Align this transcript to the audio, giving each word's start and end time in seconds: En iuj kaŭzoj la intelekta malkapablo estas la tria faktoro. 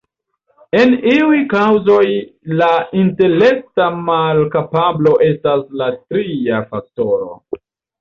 En 0.77 0.95
iuj 1.11 1.41
kaŭzoj 1.51 2.07
la 2.63 2.71
intelekta 3.03 3.93
malkapablo 4.09 5.15
estas 5.31 5.65
la 5.85 5.95
tria 6.03 6.67
faktoro. 6.75 7.35